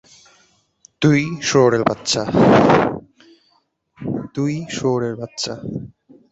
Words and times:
তোই 1.01 1.21
শুয়োরের 1.41 1.83
বাচ্চা! 5.17 5.53